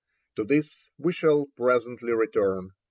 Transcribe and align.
To 0.37 0.43
this 0.43 0.89
we 0.97 1.13
shall 1.13 1.45
presently 1.55 2.13
return. 2.13 2.71